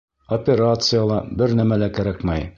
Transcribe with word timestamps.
Операция 0.37 1.03
ла, 1.13 1.21
бер 1.43 1.55
нәмә 1.61 1.81
лә 1.85 1.93
кәрәкмәй. 2.01 2.49